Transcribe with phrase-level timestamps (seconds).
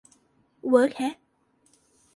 [0.69, 1.15] เวิร์กแฮะ